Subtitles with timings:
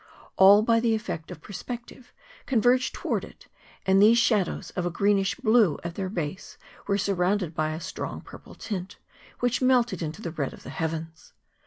[0.35, 2.11] All, by the effect of perspective,
[2.47, 3.47] converged towards it;
[3.85, 8.21] and these shadows, of a greenish blue at their base, were surrounded by a strong
[8.21, 8.97] purple tint,
[9.41, 11.33] which melted into the red of the heavens.